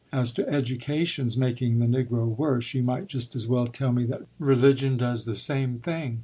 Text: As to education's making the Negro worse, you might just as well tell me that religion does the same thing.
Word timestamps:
As 0.11 0.31
to 0.31 0.49
education's 0.49 1.37
making 1.37 1.77
the 1.77 1.85
Negro 1.85 2.35
worse, 2.35 2.73
you 2.73 2.81
might 2.81 3.05
just 3.05 3.35
as 3.35 3.47
well 3.47 3.67
tell 3.67 3.91
me 3.93 4.03
that 4.05 4.23
religion 4.39 4.97
does 4.97 5.25
the 5.25 5.35
same 5.35 5.77
thing. 5.77 6.19